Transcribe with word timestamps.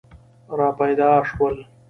را 0.57 0.67
پیدا 0.77 1.11
شول. 1.29 1.55